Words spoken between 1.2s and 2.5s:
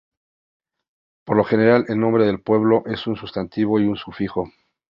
Por lo general, el nombre del